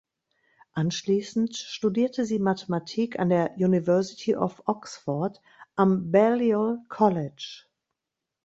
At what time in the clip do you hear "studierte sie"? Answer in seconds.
1.55-2.39